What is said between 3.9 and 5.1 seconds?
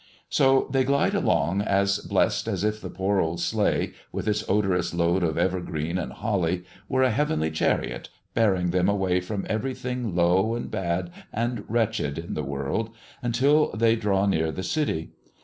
with its odorous